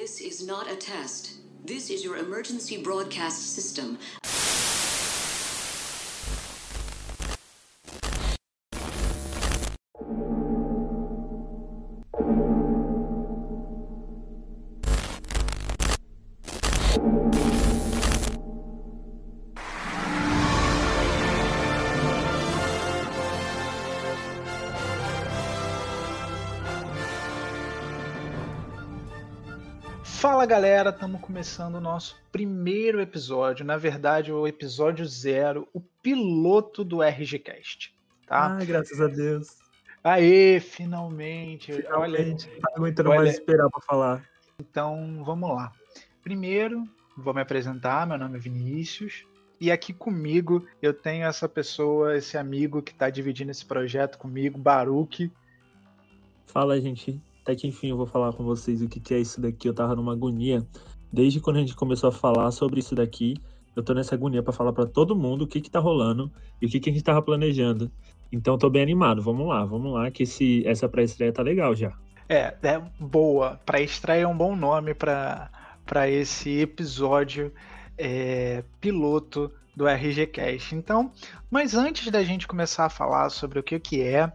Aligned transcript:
This 0.00 0.20
is 0.20 0.46
not 0.46 0.70
a 0.70 0.76
test. 0.76 1.32
This 1.64 1.90
is 1.90 2.04
your 2.04 2.18
emergency 2.18 2.80
broadcast 2.80 3.56
system. 3.56 3.98
Galera, 30.48 30.90
estamos 30.90 31.20
começando 31.20 31.74
o 31.74 31.80
nosso 31.80 32.16
primeiro 32.32 33.00
episódio, 33.00 33.64
na 33.64 33.76
verdade 33.76 34.32
o 34.32 34.46
episódio 34.46 35.04
zero, 35.06 35.68
o 35.74 35.80
piloto 35.80 36.82
do 36.82 37.02
RGCast, 37.02 37.94
tá? 38.26 38.56
Ai, 38.56 38.64
graças 38.64 39.00
a 39.00 39.06
Deus. 39.08 39.58
Aê, 40.02 40.58
finalmente, 40.60 41.72
Finalmente, 41.72 42.48
olha, 42.48 42.60
tá 42.62 42.72
aguentando 42.76 43.10
olha- 43.10 43.18
mais 43.20 43.34
esperar 43.34 43.68
pra 43.68 43.80
falar. 43.82 44.24
então 44.58 45.22
vamos 45.24 45.50
lá. 45.50 45.70
Primeiro, 46.22 46.88
vou 47.16 47.34
me 47.34 47.40
apresentar, 47.42 48.06
meu 48.06 48.16
nome 48.16 48.36
é 48.36 48.40
Vinícius, 48.40 49.24
e 49.60 49.70
aqui 49.70 49.92
comigo 49.92 50.66
eu 50.80 50.94
tenho 50.94 51.26
essa 51.26 51.48
pessoa, 51.48 52.16
esse 52.16 52.38
amigo 52.38 52.80
que 52.80 52.92
está 52.92 53.10
dividindo 53.10 53.50
esse 53.50 53.66
projeto 53.66 54.16
comigo, 54.16 54.58
Baruque. 54.58 55.30
Fala, 56.46 56.80
gente. 56.80 57.20
Até 57.48 57.56
que 57.56 57.66
enfim 57.66 57.88
eu 57.88 57.96
vou 57.96 58.04
falar 58.04 58.30
com 58.34 58.44
vocês 58.44 58.82
o 58.82 58.88
que, 58.88 59.00
que 59.00 59.14
é 59.14 59.18
isso 59.18 59.40
daqui. 59.40 59.66
Eu 59.66 59.72
tava 59.72 59.96
numa 59.96 60.12
agonia. 60.12 60.62
Desde 61.10 61.40
quando 61.40 61.56
a 61.56 61.60
gente 61.60 61.74
começou 61.74 62.10
a 62.10 62.12
falar 62.12 62.50
sobre 62.50 62.78
isso 62.78 62.94
daqui, 62.94 63.38
eu 63.74 63.82
tô 63.82 63.94
nessa 63.94 64.14
agonia 64.14 64.42
pra 64.42 64.52
falar 64.52 64.70
pra 64.70 64.84
todo 64.84 65.16
mundo 65.16 65.44
o 65.44 65.46
que 65.46 65.62
que 65.62 65.70
tá 65.70 65.78
rolando 65.78 66.30
e 66.60 66.66
o 66.66 66.68
que 66.68 66.78
que 66.78 66.90
a 66.90 66.92
gente 66.92 67.02
tava 67.02 67.22
planejando. 67.22 67.90
Então 68.30 68.58
tô 68.58 68.68
bem 68.68 68.82
animado. 68.82 69.22
Vamos 69.22 69.48
lá, 69.48 69.64
vamos 69.64 69.94
lá, 69.94 70.10
que 70.10 70.24
esse, 70.24 70.62
essa 70.66 70.86
pré-estreia 70.90 71.32
tá 71.32 71.42
legal 71.42 71.74
já. 71.74 71.96
É, 72.28 72.54
é 72.62 72.82
boa. 73.00 73.58
Para 73.64 73.80
estreia 73.80 74.24
é 74.24 74.26
um 74.26 74.36
bom 74.36 74.54
nome 74.54 74.92
para 74.92 75.50
esse 76.06 76.60
episódio 76.60 77.50
é, 77.96 78.62
piloto 78.78 79.50
do 79.74 79.88
RGCast. 79.88 80.74
Então, 80.74 81.10
mas 81.50 81.74
antes 81.74 82.10
da 82.10 82.22
gente 82.22 82.46
começar 82.46 82.84
a 82.84 82.90
falar 82.90 83.30
sobre 83.30 83.58
o 83.58 83.62
que, 83.62 83.80
que 83.80 84.02
é, 84.02 84.30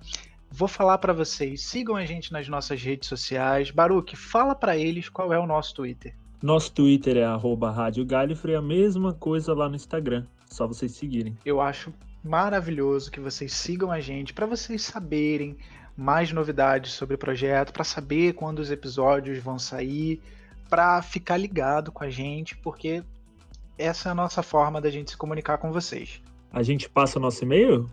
vou 0.53 0.67
falar 0.67 0.99
para 0.99 1.11
vocês. 1.11 1.63
Sigam 1.65 1.95
a 1.95 2.05
gente 2.05 2.31
nas 2.31 2.47
nossas 2.47 2.81
redes 2.81 3.09
sociais. 3.09 3.71
Baruque, 3.71 4.15
fala 4.15 4.53
para 4.53 4.77
eles 4.77 5.09
qual 5.09 5.33
é 5.33 5.39
o 5.39 5.47
nosso 5.47 5.73
Twitter. 5.73 6.15
Nosso 6.41 6.71
Twitter 6.71 7.17
é 7.17 7.23
arroba 7.23 7.71
Rádio 7.71 8.05
Galifrey, 8.05 8.55
a 8.55 8.61
mesma 8.61 9.13
coisa 9.13 9.53
lá 9.53 9.67
no 9.67 9.75
Instagram. 9.75 10.25
Só 10.47 10.67
vocês 10.67 10.91
seguirem. 10.91 11.35
Eu 11.43 11.59
acho 11.59 11.91
maravilhoso 12.23 13.09
que 13.09 13.19
vocês 13.19 13.51
sigam 13.53 13.91
a 13.91 13.99
gente 13.99 14.31
para 14.31 14.45
vocês 14.45 14.83
saberem 14.83 15.57
mais 15.97 16.31
novidades 16.31 16.93
sobre 16.93 17.15
o 17.15 17.17
projeto, 17.17 17.73
para 17.73 17.83
saber 17.83 18.33
quando 18.33 18.59
os 18.59 18.69
episódios 18.69 19.39
vão 19.39 19.57
sair, 19.57 20.21
para 20.69 21.01
ficar 21.01 21.37
ligado 21.37 21.91
com 21.91 22.03
a 22.03 22.09
gente, 22.09 22.55
porque 22.57 23.03
essa 23.77 24.09
é 24.09 24.11
a 24.11 24.15
nossa 24.15 24.43
forma 24.43 24.79
da 24.79 24.91
gente 24.91 25.11
se 25.11 25.17
comunicar 25.17 25.57
com 25.57 25.71
vocês. 25.71 26.21
A 26.51 26.61
gente 26.61 26.87
passa 26.87 27.17
o 27.17 27.21
nosso 27.21 27.43
e-mail? 27.43 27.89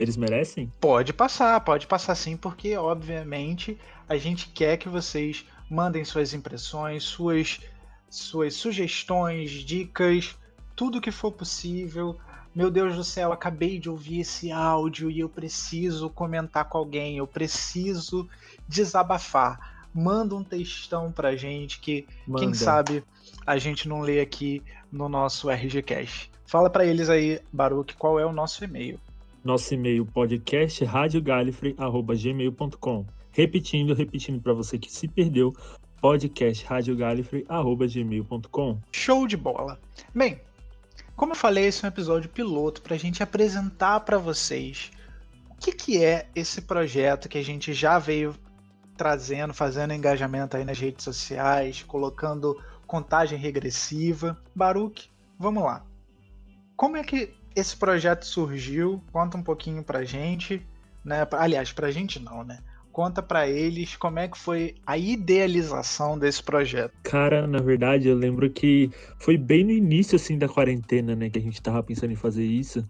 Eles 0.00 0.16
merecem? 0.16 0.72
Pode 0.80 1.12
passar, 1.12 1.60
pode 1.60 1.86
passar 1.86 2.14
sim, 2.14 2.34
porque 2.34 2.74
obviamente 2.74 3.76
a 4.08 4.16
gente 4.16 4.48
quer 4.48 4.78
que 4.78 4.88
vocês 4.88 5.44
mandem 5.70 6.06
suas 6.06 6.32
impressões, 6.32 7.04
suas, 7.04 7.60
suas 8.08 8.54
sugestões, 8.54 9.50
dicas, 9.50 10.34
tudo 10.74 11.02
que 11.02 11.10
for 11.10 11.30
possível. 11.30 12.18
Meu 12.54 12.70
Deus 12.70 12.96
do 12.96 13.04
céu, 13.04 13.30
acabei 13.30 13.78
de 13.78 13.90
ouvir 13.90 14.20
esse 14.20 14.50
áudio 14.50 15.10
e 15.10 15.20
eu 15.20 15.28
preciso 15.28 16.08
comentar 16.08 16.64
com 16.64 16.78
alguém, 16.78 17.18
eu 17.18 17.26
preciso 17.26 18.26
desabafar. 18.66 19.84
Manda 19.92 20.34
um 20.34 20.42
textão 20.42 21.12
pra 21.12 21.36
gente 21.36 21.78
que 21.78 22.06
quem 22.24 22.46
Manda. 22.46 22.54
sabe 22.54 23.04
a 23.46 23.58
gente 23.58 23.86
não 23.86 24.00
lê 24.00 24.20
aqui 24.20 24.62
no 24.90 25.10
nosso 25.10 25.50
RGCast. 25.50 26.32
Fala 26.46 26.70
pra 26.70 26.86
eles 26.86 27.10
aí, 27.10 27.38
Baruque, 27.52 27.96
qual 27.96 28.18
é 28.18 28.24
o 28.24 28.32
nosso 28.32 28.64
e-mail. 28.64 28.98
Nosso 29.42 29.74
e-mail 29.74 30.06
podcast 30.06 30.84
radiogalifrey@gmail.com. 30.84 33.06
Repetindo, 33.32 33.94
repetindo 33.94 34.42
para 34.42 34.52
você 34.52 34.78
que 34.78 34.92
se 34.92 35.08
perdeu, 35.08 35.56
podcast 36.00 36.64
radiogalifrey@gmail.com. 36.64 38.78
Show 38.92 39.26
de 39.26 39.36
bola. 39.36 39.80
Bem, 40.14 40.40
como 41.16 41.32
eu 41.32 41.36
falei, 41.36 41.66
esse 41.66 41.84
é 41.84 41.88
um 41.88 41.90
episódio 41.90 42.30
piloto 42.30 42.80
para 42.82 42.94
a 42.94 42.98
gente 42.98 43.20
apresentar 43.22 44.00
para 44.00 44.18
vocês 44.18 44.90
o 45.50 45.54
que, 45.54 45.72
que 45.72 46.02
é 46.02 46.28
esse 46.34 46.62
projeto 46.62 47.28
que 47.28 47.38
a 47.38 47.44
gente 47.44 47.72
já 47.72 47.96
veio 47.98 48.34
trazendo, 48.96 49.54
fazendo 49.54 49.94
engajamento 49.94 50.56
aí 50.56 50.64
nas 50.64 50.78
redes 50.78 51.04
sociais, 51.04 51.82
colocando 51.82 52.60
contagem 52.86 53.38
regressiva. 53.38 54.42
Baruque, 54.54 55.08
vamos 55.38 55.62
lá. 55.62 55.84
Como 56.76 56.96
é 56.96 57.04
que 57.04 57.32
esse 57.60 57.76
projeto 57.76 58.24
surgiu? 58.24 59.02
Conta 59.12 59.36
um 59.36 59.42
pouquinho 59.42 59.82
pra 59.82 60.04
gente, 60.04 60.62
né? 61.04 61.26
Aliás, 61.32 61.72
pra 61.72 61.90
gente 61.90 62.18
não, 62.18 62.44
né? 62.44 62.58
Conta 62.92 63.22
pra 63.22 63.48
eles 63.48 63.94
como 63.96 64.18
é 64.18 64.26
que 64.26 64.36
foi 64.36 64.74
a 64.84 64.98
idealização 64.98 66.18
desse 66.18 66.42
projeto. 66.42 66.92
Cara, 67.04 67.46
na 67.46 67.60
verdade, 67.60 68.08
eu 68.08 68.16
lembro 68.16 68.50
que 68.50 68.90
foi 69.18 69.36
bem 69.36 69.64
no 69.64 69.70
início 69.70 70.16
assim 70.16 70.36
da 70.36 70.48
quarentena, 70.48 71.14
né, 71.14 71.30
que 71.30 71.38
a 71.38 71.42
gente 71.42 71.62
tava 71.62 71.82
pensando 71.82 72.12
em 72.12 72.16
fazer 72.16 72.44
isso. 72.44 72.84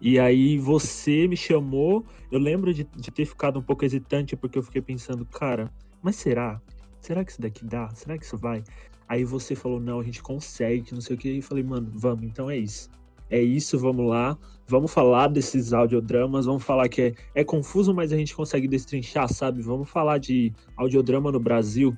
E 0.00 0.18
aí 0.18 0.56
você 0.56 1.26
me 1.26 1.36
chamou, 1.36 2.06
eu 2.30 2.38
lembro 2.38 2.72
de, 2.72 2.84
de 2.84 3.10
ter 3.10 3.26
ficado 3.26 3.58
um 3.58 3.62
pouco 3.62 3.84
hesitante 3.84 4.36
porque 4.36 4.56
eu 4.56 4.62
fiquei 4.62 4.80
pensando, 4.80 5.26
cara, 5.26 5.70
mas 6.00 6.16
será? 6.16 6.60
Será 7.00 7.24
que 7.24 7.32
isso 7.32 7.40
daqui 7.40 7.64
dá? 7.64 7.88
Será 7.94 8.16
que 8.16 8.24
isso 8.24 8.38
vai? 8.38 8.62
Aí 9.08 9.24
você 9.24 9.56
falou, 9.56 9.80
não, 9.80 9.98
a 9.98 10.04
gente 10.04 10.22
consegue, 10.22 10.94
não 10.94 11.00
sei 11.00 11.16
o 11.16 11.18
que. 11.18 11.28
E 11.28 11.36
eu 11.38 11.42
falei, 11.42 11.64
mano, 11.64 11.90
vamos, 11.92 12.24
então 12.24 12.48
é 12.48 12.56
isso. 12.56 12.88
É 13.30 13.40
isso, 13.40 13.78
vamos 13.78 14.08
lá. 14.08 14.36
Vamos 14.66 14.92
falar 14.92 15.28
desses 15.28 15.72
audiodramas, 15.72 16.46
vamos 16.46 16.62
falar 16.62 16.88
que 16.88 17.02
é, 17.02 17.14
é 17.34 17.44
confuso, 17.44 17.94
mas 17.94 18.12
a 18.12 18.16
gente 18.16 18.34
consegue 18.34 18.68
destrinchar, 18.68 19.28
sabe? 19.32 19.62
Vamos 19.62 19.88
falar 19.88 20.18
de 20.18 20.52
audiodrama 20.76 21.32
no 21.32 21.40
Brasil, 21.40 21.96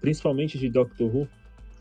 principalmente 0.00 0.58
de 0.58 0.68
Doctor 0.68 1.14
Who. 1.14 1.28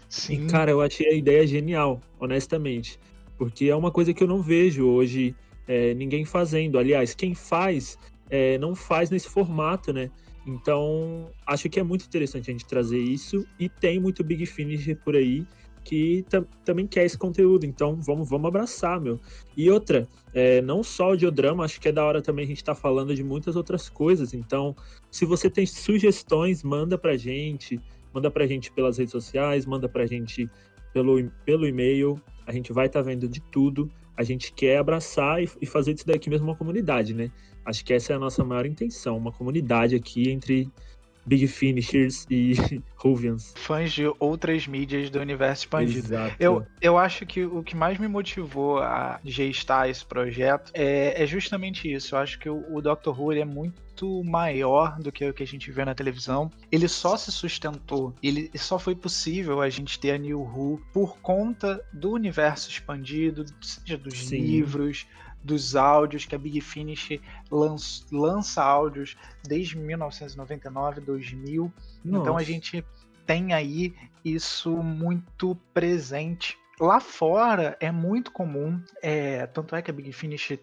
Sim. 0.07 0.45
E, 0.45 0.47
cara, 0.47 0.71
eu 0.71 0.81
achei 0.81 1.07
a 1.07 1.13
ideia 1.13 1.45
genial, 1.45 2.01
honestamente. 2.19 2.99
Porque 3.37 3.65
é 3.65 3.75
uma 3.75 3.91
coisa 3.91 4.13
que 4.13 4.23
eu 4.23 4.27
não 4.27 4.41
vejo 4.41 4.85
hoje 4.85 5.35
é, 5.67 5.93
ninguém 5.93 6.25
fazendo. 6.25 6.77
Aliás, 6.77 7.13
quem 7.13 7.33
faz, 7.33 7.97
é, 8.29 8.57
não 8.57 8.75
faz 8.75 9.09
nesse 9.09 9.29
formato, 9.29 9.93
né? 9.93 10.11
Então, 10.45 11.29
acho 11.45 11.69
que 11.69 11.79
é 11.79 11.83
muito 11.83 12.05
interessante 12.05 12.49
a 12.49 12.53
gente 12.53 12.65
trazer 12.65 12.99
isso. 12.99 13.45
E 13.59 13.69
tem 13.69 13.99
muito 13.99 14.23
Big 14.23 14.45
Finish 14.45 14.95
por 15.05 15.15
aí 15.15 15.45
que 15.89 16.23
tam- 16.29 16.45
também 16.63 16.85
quer 16.85 17.03
esse 17.03 17.17
conteúdo. 17.17 17.65
Então, 17.65 17.95
vamos, 17.95 18.29
vamos 18.29 18.47
abraçar, 18.47 19.01
meu. 19.01 19.19
E 19.57 19.69
outra, 19.71 20.07
é, 20.33 20.61
não 20.61 20.83
só 20.83 21.05
audiodrama, 21.05 21.65
acho 21.65 21.81
que 21.81 21.89
é 21.89 21.91
da 21.91 22.05
hora 22.05 22.21
também 22.21 22.45
a 22.45 22.47
gente 22.47 22.57
estar 22.57 22.75
falando 22.75 23.15
de 23.15 23.23
muitas 23.23 23.55
outras 23.55 23.89
coisas. 23.89 24.33
Então, 24.33 24.75
se 25.09 25.25
você 25.25 25.49
tem 25.49 25.65
sugestões, 25.65 26.61
manda 26.63 26.95
pra 26.97 27.17
gente. 27.17 27.81
Manda 28.13 28.29
pra 28.29 28.45
gente 28.45 28.71
pelas 28.71 28.97
redes 28.97 29.11
sociais, 29.11 29.65
manda 29.65 29.89
pra 29.89 30.05
gente 30.05 30.47
pelo, 30.93 31.29
pelo 31.43 31.67
e-mail. 31.67 32.21
A 32.45 32.51
gente 32.51 32.71
vai 32.71 32.85
estar 32.85 33.01
vendo 33.01 33.27
de 33.27 33.41
tudo. 33.41 33.89
A 34.15 34.23
gente 34.23 34.53
quer 34.53 34.77
abraçar 34.77 35.41
e, 35.41 35.49
e 35.61 35.65
fazer 35.65 35.93
disso 35.93 36.05
daqui 36.05 36.29
mesmo 36.29 36.47
uma 36.47 36.55
comunidade, 36.55 37.13
né? 37.15 37.31
Acho 37.65 37.83
que 37.83 37.93
essa 37.93 38.13
é 38.13 38.15
a 38.15 38.19
nossa 38.19 38.43
maior 38.43 38.65
intenção, 38.65 39.17
uma 39.17 39.31
comunidade 39.31 39.95
aqui 39.95 40.29
entre 40.29 40.69
Big 41.29 41.47
Finishers 41.47 42.25
e 42.27 42.53
Ruvians. 42.97 43.53
Fãs 43.55 43.93
de 43.93 44.11
outras 44.19 44.65
mídias 44.65 45.11
do 45.11 45.19
universo 45.19 45.65
expandido. 45.65 46.07
Exato. 46.07 46.35
Eu, 46.39 46.65
eu 46.81 46.97
acho 46.97 47.23
que 47.23 47.45
o 47.45 47.61
que 47.61 47.75
mais 47.75 47.99
me 47.99 48.07
motivou 48.07 48.79
a 48.79 49.19
gestar 49.23 49.87
esse 49.87 50.03
projeto 50.03 50.71
é, 50.73 51.21
é 51.21 51.27
justamente 51.27 51.91
isso. 51.91 52.15
Eu 52.15 52.19
acho 52.19 52.39
que 52.39 52.49
o, 52.49 52.65
o 52.73 52.81
Doctor 52.81 53.21
Who 53.21 53.31
é 53.33 53.45
muito 53.45 54.23
maior 54.23 54.97
do 54.97 55.11
que 55.11 55.29
o 55.29 55.33
que 55.33 55.43
a 55.43 55.47
gente 55.47 55.69
vê 55.69 55.85
na 55.85 55.93
televisão. 55.93 56.49
Ele 56.71 56.87
só 56.87 57.15
se 57.15 57.31
sustentou, 57.31 58.15
ele 58.23 58.49
só 58.55 58.79
foi 58.79 58.95
possível 58.95 59.61
a 59.61 59.69
gente 59.69 59.99
ter 59.99 60.11
a 60.11 60.17
New 60.17 60.39
Who 60.39 60.81
por 60.91 61.19
conta 61.19 61.85
do 61.93 62.11
universo 62.13 62.71
expandido, 62.71 63.45
seja 63.61 63.97
dos 63.97 64.17
Sim. 64.17 64.39
livros, 64.39 65.05
dos 65.43 65.75
áudios, 65.75 66.25
que 66.25 66.35
a 66.35 66.37
Big 66.37 66.59
Finish 66.61 67.19
lança, 67.49 68.03
lança 68.11 68.63
áudios 68.63 69.17
desde 69.47 69.77
1999, 69.77 71.01
2000. 71.01 71.71
Então 72.03 72.21
a 72.21 72.31
Nossa. 72.31 72.45
gente 72.45 72.85
tem 73.25 73.53
aí 73.53 73.93
isso 74.23 74.75
muito 74.77 75.55
presente. 75.73 76.57
Lá 76.79 76.99
fora 76.99 77.77
é 77.79 77.91
muito 77.91 78.31
comum, 78.31 78.81
é, 79.01 79.45
tanto 79.47 79.75
é 79.75 79.81
que 79.81 79.91
a 79.91 79.93
Big 79.93 80.11
Finish 80.13 80.57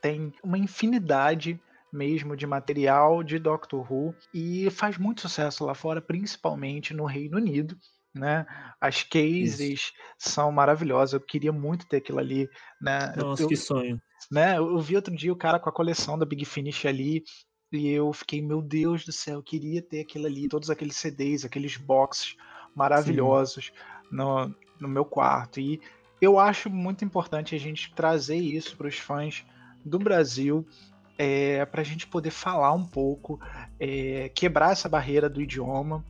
tem 0.00 0.32
uma 0.42 0.58
infinidade 0.58 1.58
mesmo 1.90 2.36
de 2.36 2.46
material 2.46 3.22
de 3.22 3.38
Doctor 3.38 3.90
Who 3.90 4.14
e 4.34 4.68
faz 4.70 4.98
muito 4.98 5.22
sucesso 5.22 5.64
lá 5.64 5.74
fora, 5.74 6.02
principalmente 6.02 6.92
no 6.92 7.04
Reino 7.06 7.38
Unido. 7.38 7.76
né? 8.14 8.46
As 8.80 9.02
cases 9.02 9.60
Isso. 9.60 9.92
são 10.18 10.52
maravilhosas. 10.52 11.14
Eu 11.14 11.20
queria 11.20 11.52
muito 11.52 11.86
ter 11.86 11.96
aquilo 11.96 12.18
ali, 12.20 12.48
né? 12.80 13.12
Nossa, 13.16 13.42
eu, 13.42 13.48
que 13.48 13.56
sonho. 13.56 14.00
Né? 14.30 14.58
Eu, 14.58 14.78
vi 14.80 14.96
outro 14.96 15.14
dia 15.14 15.32
o 15.32 15.36
cara 15.36 15.58
com 15.58 15.68
a 15.68 15.72
coleção 15.72 16.18
da 16.18 16.26
Big 16.26 16.44
Finish 16.44 16.86
ali 16.86 17.22
e 17.72 17.88
eu 17.88 18.12
fiquei, 18.12 18.40
meu 18.40 18.62
Deus 18.62 19.04
do 19.04 19.12
céu, 19.12 19.36
eu 19.36 19.42
queria 19.42 19.82
ter 19.82 20.00
aquilo 20.00 20.26
ali, 20.26 20.48
todos 20.48 20.70
aqueles 20.70 20.96
CDs, 20.96 21.44
aqueles 21.44 21.76
boxes 21.76 22.36
maravilhosos 22.74 23.72
no, 24.10 24.54
no 24.80 24.88
meu 24.88 25.04
quarto. 25.04 25.60
E 25.60 25.80
eu 26.20 26.38
acho 26.38 26.70
muito 26.70 27.04
importante 27.04 27.54
a 27.54 27.58
gente 27.58 27.92
trazer 27.94 28.36
isso 28.36 28.76
para 28.76 28.88
os 28.88 28.98
fãs 28.98 29.44
do 29.84 29.98
Brasil 29.98 30.66
é, 31.18 31.64
para 31.66 31.80
a 31.80 31.84
gente 31.84 32.06
poder 32.06 32.30
falar 32.30 32.72
um 32.72 32.84
pouco, 32.84 33.40
é, 33.78 34.28
quebrar 34.30 34.72
essa 34.72 34.88
barreira 34.88 35.28
do 35.28 35.40
idioma. 35.40 36.04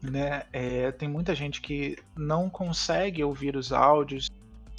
Né? 0.00 0.44
É, 0.52 0.92
tem 0.92 1.08
muita 1.08 1.34
gente 1.34 1.60
que 1.60 1.96
não 2.16 2.48
consegue 2.48 3.22
ouvir 3.24 3.56
os 3.56 3.72
áudios 3.72 4.28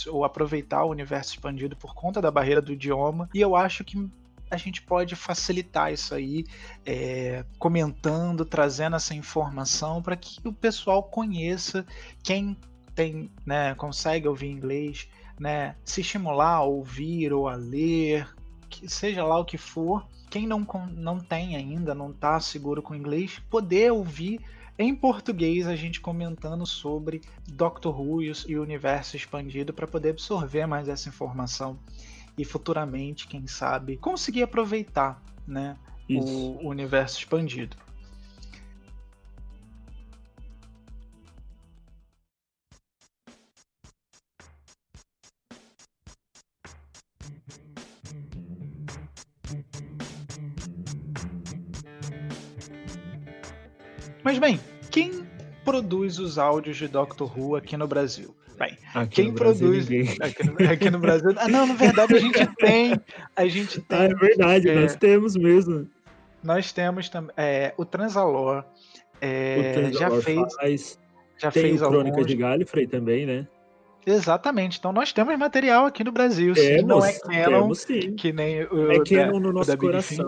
ou 0.07 0.23
aproveitar 0.23 0.83
o 0.83 0.91
universo 0.91 1.33
expandido 1.33 1.75
por 1.75 1.93
conta 1.93 2.21
da 2.21 2.31
barreira 2.31 2.61
do 2.61 2.71
idioma, 2.71 3.29
e 3.33 3.41
eu 3.41 3.55
acho 3.55 3.83
que 3.83 4.09
a 4.51 4.57
gente 4.57 4.81
pode 4.81 5.15
facilitar 5.15 5.93
isso 5.93 6.15
aí, 6.15 6.45
é, 6.85 7.45
comentando, 7.59 8.43
trazendo 8.43 8.95
essa 8.95 9.13
informação 9.13 10.01
para 10.01 10.15
que 10.15 10.39
o 10.47 10.51
pessoal 10.51 11.03
conheça 11.03 11.85
quem 12.23 12.57
tem, 12.95 13.31
né, 13.45 13.75
consegue 13.75 14.27
ouvir 14.27 14.49
inglês, 14.49 15.07
né, 15.39 15.75
se 15.85 16.01
estimular 16.01 16.55
a 16.55 16.63
ouvir 16.63 17.31
ou 17.31 17.47
a 17.47 17.55
ler, 17.55 18.27
que 18.69 18.89
seja 18.89 19.23
lá 19.23 19.37
o 19.37 19.45
que 19.45 19.57
for, 19.57 20.05
quem 20.29 20.45
não, 20.45 20.65
não 20.91 21.19
tem 21.19 21.55
ainda, 21.55 21.95
não 21.95 22.11
está 22.11 22.39
seguro 22.39 22.81
com 22.81 22.95
inglês, 22.95 23.39
poder 23.49 23.91
ouvir 23.91 24.39
em 24.79 24.95
português 24.95 25.67
a 25.67 25.75
gente 25.75 25.99
comentando 25.99 26.65
sobre 26.65 27.19
Doctor 27.45 27.99
Who 27.99 28.23
e 28.23 28.57
o 28.57 28.61
universo 28.61 29.17
expandido 29.17 29.73
para 29.73 29.85
poder 29.85 30.11
absorver 30.11 30.65
mais 30.65 30.87
essa 30.87 31.09
informação 31.09 31.77
e 32.37 32.45
futuramente, 32.45 33.27
quem 33.27 33.45
sabe, 33.45 33.97
conseguir 33.97 34.43
aproveitar 34.43 35.21
né, 35.45 35.75
o 36.09 36.65
universo 36.65 37.19
expandido. 37.19 37.75
Mas 54.23 54.37
bem, 54.37 54.59
produz 56.09 56.19
os 56.19 56.38
áudios 56.39 56.77
de 56.77 56.88
Doctor 56.88 57.31
Who 57.38 57.56
aqui 57.56 57.77
no 57.77 57.88
Brasil? 57.88 58.35
Bem, 58.57 58.77
aqui 58.94 59.23
quem 59.23 59.33
produz 59.33 59.85
aqui 59.85 60.44
no, 60.44 60.71
aqui 60.71 60.89
no, 60.89 61.00
Brasil? 61.00 61.33
Ah, 61.38 61.47
não, 61.47 61.67
na 61.67 61.75
verdade 61.75 62.15
a 62.15 62.19
gente 62.19 62.45
tem, 62.56 63.00
a 63.35 63.47
gente 63.47 63.79
tem. 63.88 64.00
Ah, 64.00 64.03
é 64.06 64.13
verdade, 64.13 64.69
é, 64.69 64.75
nós 64.75 64.95
temos 64.95 65.35
mesmo. 65.35 65.88
Nós 66.44 66.73
temos 66.73 67.07
também 67.07 67.31
é, 67.38 67.73
o 67.77 67.85
Transalor, 67.85 68.65
é, 69.21 69.57
o 69.57 69.73
Transalor 69.73 70.15
já 70.17 70.21
fez, 70.21 70.56
faz, 70.56 71.00
já 71.38 71.51
tem 71.51 71.63
fez 71.63 71.81
o 71.81 71.88
Crônicas 71.88 72.17
alguns... 72.17 72.27
de 72.27 72.35
Gallifrey 72.35 72.88
também, 72.88 73.25
né? 73.25 73.47
Exatamente. 74.06 74.79
Então 74.79 74.91
nós 74.91 75.13
temos 75.13 75.38
material 75.38 75.85
aqui 75.85 76.03
no 76.03 76.11
Brasil. 76.11 76.53
Temos, 76.53 76.81
sim, 76.81 76.85
não 76.85 77.06
é 77.06 77.13
canon, 77.13 77.61
temos, 77.61 77.79
sim. 77.81 78.15
que 78.15 78.33
nem 78.33 78.63
o 78.63 78.91
é 78.91 79.00
canon 79.03 79.39
no 79.39 79.53
nosso 79.53 79.77
coração. 79.77 80.27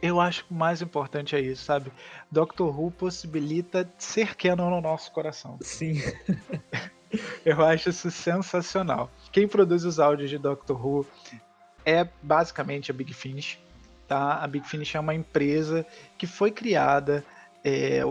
Eu 0.00 0.20
acho 0.20 0.44
que 0.44 0.52
o 0.52 0.56
mais 0.56 0.80
importante 0.80 1.34
é 1.34 1.40
isso, 1.40 1.64
sabe? 1.64 1.90
Doctor 2.30 2.78
Who 2.78 2.90
possibilita 2.92 3.88
ser 3.98 4.36
canon 4.36 4.70
no 4.70 4.80
nosso 4.80 5.10
coração. 5.10 5.58
Sim. 5.60 5.94
Eu 7.44 7.64
acho 7.64 7.90
isso 7.90 8.10
sensacional. 8.10 9.10
Quem 9.30 9.46
produz 9.46 9.84
os 9.84 9.98
áudios 9.98 10.30
de 10.30 10.38
Doctor 10.38 10.84
Who 10.84 11.06
é 11.84 12.08
basicamente 12.22 12.90
a 12.90 12.94
Big 12.94 13.12
Finish. 13.12 13.58
Tá? 14.06 14.36
A 14.36 14.46
Big 14.46 14.66
Finish 14.66 14.94
é 14.94 15.00
uma 15.00 15.14
empresa 15.14 15.84
que 16.16 16.26
foi 16.26 16.50
criada 16.50 17.24
é, 17.64 18.02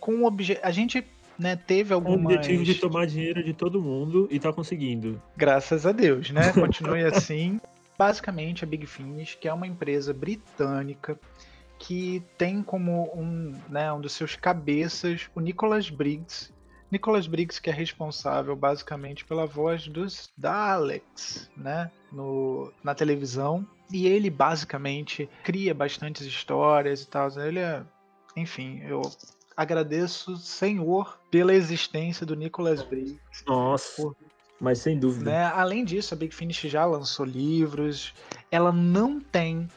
com 0.00 0.22
o 0.22 0.26
objetivo. 0.26 0.66
A 0.66 0.72
gente 0.72 1.04
né, 1.38 1.56
teve 1.56 1.92
algumas... 1.94 2.20
O 2.20 2.24
objetivo 2.24 2.64
de 2.64 2.74
tomar 2.74 3.06
dinheiro 3.06 3.44
de 3.44 3.52
todo 3.52 3.82
mundo 3.82 4.26
e 4.30 4.40
tá 4.40 4.52
conseguindo. 4.52 5.20
Graças 5.36 5.86
a 5.86 5.92
Deus, 5.92 6.30
né? 6.30 6.52
Continue 6.52 7.04
assim 7.04 7.60
basicamente 8.00 8.64
a 8.64 8.66
Big 8.66 8.86
Finish, 8.86 9.34
que 9.34 9.46
é 9.46 9.52
uma 9.52 9.66
empresa 9.66 10.14
britânica 10.14 11.20
que 11.78 12.22
tem 12.38 12.62
como 12.62 13.12
um, 13.14 13.54
né, 13.68 13.92
um 13.92 14.00
dos 14.00 14.12
seus 14.14 14.34
cabeças 14.34 15.28
o 15.34 15.40
Nicholas 15.40 15.90
Briggs. 15.90 16.50
Nicholas 16.90 17.26
Briggs 17.26 17.60
que 17.60 17.68
é 17.68 17.72
responsável 17.74 18.56
basicamente 18.56 19.26
pela 19.26 19.44
voz 19.44 19.86
dos 19.86 20.32
Daleks, 20.34 21.50
né, 21.54 21.90
no, 22.10 22.72
na 22.82 22.94
televisão. 22.94 23.68
E 23.92 24.06
ele 24.06 24.30
basicamente 24.30 25.28
cria 25.44 25.74
bastantes 25.74 26.26
histórias 26.26 27.02
e 27.02 27.06
tal. 27.06 27.28
Ele 27.38 27.58
é, 27.58 27.82
enfim, 28.34 28.80
eu 28.82 29.02
agradeço, 29.54 30.38
Senhor, 30.38 31.20
pela 31.30 31.52
existência 31.52 32.24
do 32.24 32.34
Nicholas 32.34 32.82
Briggs. 32.82 33.20
Nossa. 33.46 34.00
Por 34.00 34.16
mas 34.60 34.78
sem 34.78 34.98
dúvida. 34.98 35.30
Né? 35.30 35.44
Além 35.46 35.84
disso, 35.84 36.14
a 36.14 36.16
Big 36.16 36.34
Finish 36.34 36.60
já 36.62 36.84
lançou 36.84 37.24
livros. 37.24 38.12
Ela 38.50 38.70
não 38.70 39.18
tem 39.18 39.68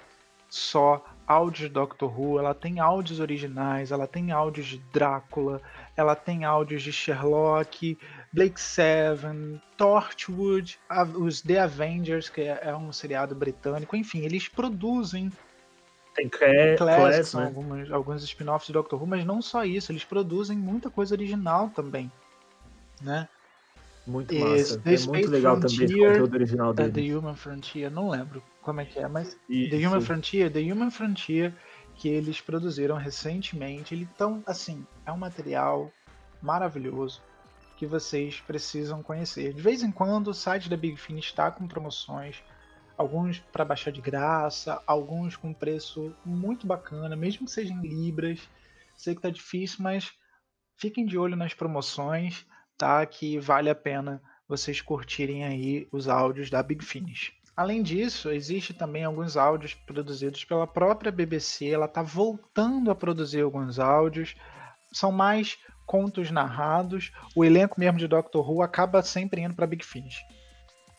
só 0.49 1.03
áudios 1.25 1.67
de 1.67 1.73
Doctor 1.73 2.19
Who, 2.19 2.37
ela 2.37 2.53
tem 2.53 2.79
áudios 2.79 3.19
originais, 3.19 3.91
ela 3.91 4.05
tem 4.05 4.31
áudios 4.31 4.67
de 4.67 4.77
Drácula, 4.91 5.61
ela 5.95 6.15
tem 6.15 6.43
áudios 6.43 6.83
de 6.83 6.91
Sherlock, 6.91 7.97
Blake 8.31 8.59
Seven, 8.59 9.61
Torchwood, 9.77 10.77
os 11.15 11.41
The 11.41 11.59
Avengers, 11.59 12.29
que 12.29 12.41
é, 12.41 12.59
é 12.63 12.75
um 12.75 12.91
seriado 12.91 13.33
britânico, 13.33 13.95
enfim, 13.95 14.19
eles 14.19 14.47
produzem 14.47 15.31
tem 16.13 16.29
Class, 16.29 16.77
Class 16.77 17.33
né? 17.33 17.45
alguns, 17.45 17.91
alguns 17.91 18.23
spin-offs 18.23 18.67
de 18.67 18.73
Doctor 18.73 19.01
Who, 19.01 19.07
mas 19.07 19.25
não 19.25 19.41
só 19.41 19.65
isso, 19.65 19.91
eles 19.91 20.03
produzem 20.03 20.57
muita 20.57 20.89
coisa 20.89 21.15
original 21.15 21.69
também, 21.69 22.11
né? 23.01 23.27
Muito 24.05 24.35
massa. 24.35 24.79
The 24.79 24.93
é 24.93 24.99
muito 25.07 25.29
legal 25.29 25.59
Frontier, 25.59 25.87
também 25.87 26.03
o 26.03 26.09
conteúdo 26.09 26.33
original 26.33 26.73
dele. 26.73 26.91
The 26.91 27.17
Human 27.17 27.35
Frontier, 27.35 27.91
não 27.91 28.09
lembro 28.09 28.43
como 28.61 28.81
é 28.81 28.85
que 28.85 28.99
é, 28.99 29.07
mas 29.07 29.37
Isso. 29.47 29.69
The 29.71 29.87
Human 29.87 30.01
Frontier, 30.01 30.51
The 30.51 30.59
Human 30.59 30.91
Frontier 30.91 31.53
que 31.95 32.09
eles 32.09 32.41
produziram 32.41 32.97
recentemente, 32.97 33.95
então, 33.95 34.43
assim, 34.45 34.85
é 35.05 35.11
um 35.11 35.17
material 35.17 35.91
maravilhoso 36.41 37.21
que 37.77 37.85
vocês 37.85 38.39
precisam 38.41 39.01
conhecer. 39.03 39.53
De 39.53 39.61
vez 39.61 39.83
em 39.83 39.91
quando 39.91 40.27
o 40.27 40.33
site 40.33 40.69
da 40.69 40.77
Big 40.77 40.97
Finish 40.97 41.27
está 41.27 41.51
com 41.51 41.67
promoções, 41.67 42.41
alguns 42.97 43.39
para 43.51 43.65
baixar 43.65 43.91
de 43.91 44.01
graça, 44.01 44.81
alguns 44.85 45.35
com 45.35 45.53
preço 45.53 46.15
muito 46.25 46.67
bacana, 46.67 47.15
mesmo 47.15 47.45
que 47.45 47.51
sejam 47.51 47.81
libras. 47.81 48.39
Sei 48.95 49.15
que 49.15 49.21
tá 49.21 49.29
difícil, 49.29 49.77
mas 49.81 50.11
fiquem 50.77 51.05
de 51.05 51.17
olho 51.17 51.35
nas 51.35 51.53
promoções 51.53 52.45
tá? 52.77 53.05
Que 53.05 53.39
vale 53.39 53.69
a 53.69 53.75
pena 53.75 54.21
vocês 54.47 54.81
curtirem 54.81 55.43
aí 55.43 55.87
os 55.91 56.07
áudios 56.07 56.49
da 56.49 56.61
Big 56.61 56.83
Finish. 56.83 57.31
Além 57.55 57.83
disso, 57.83 58.31
existe 58.31 58.73
também 58.73 59.03
alguns 59.03 59.37
áudios 59.37 59.73
produzidos 59.73 60.43
pela 60.43 60.65
própria 60.65 61.11
BBC. 61.11 61.69
Ela 61.69 61.85
está 61.85 62.01
voltando 62.01 62.89
a 62.89 62.95
produzir 62.95 63.41
alguns 63.41 63.77
áudios. 63.77 64.35
São 64.91 65.11
mais 65.11 65.57
contos 65.85 66.31
narrados. 66.31 67.11
O 67.35 67.45
elenco 67.45 67.79
mesmo 67.79 67.99
de 67.99 68.07
Doctor 68.07 68.49
Who 68.49 68.61
acaba 68.63 69.03
sempre 69.03 69.41
indo 69.41 69.55
para 69.55 69.67
Big 69.67 69.85
Finish. 69.85 70.21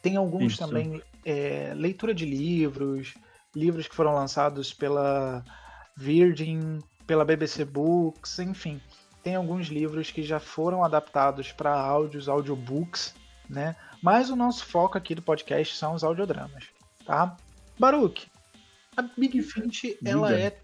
Tem 0.00 0.16
alguns 0.16 0.52
Isso. 0.52 0.66
também 0.66 1.02
é, 1.24 1.72
leitura 1.74 2.14
de 2.14 2.24
livros, 2.24 3.14
livros 3.54 3.88
que 3.88 3.94
foram 3.94 4.14
lançados 4.14 4.72
pela 4.72 5.44
Virgin, 5.96 6.78
pela 7.06 7.24
BBC 7.24 7.64
Books, 7.64 8.38
enfim 8.38 8.80
tem 9.24 9.34
alguns 9.34 9.68
livros 9.68 10.10
que 10.10 10.22
já 10.22 10.38
foram 10.38 10.84
adaptados 10.84 11.50
para 11.50 11.74
áudios, 11.74 12.28
audiobooks, 12.28 13.14
né? 13.48 13.74
Mas 14.02 14.28
o 14.28 14.36
nosso 14.36 14.66
foco 14.66 14.98
aqui 14.98 15.14
do 15.14 15.22
podcast 15.22 15.74
são 15.76 15.94
os 15.94 16.04
audiodramas, 16.04 16.64
tá? 17.06 17.34
Baruch, 17.78 18.30
a 18.94 19.02
Big 19.02 19.42
Finish, 19.42 19.96
ela 20.04 20.32
é 20.32 20.56